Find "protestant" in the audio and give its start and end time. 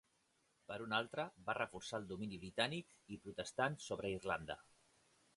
3.27-3.77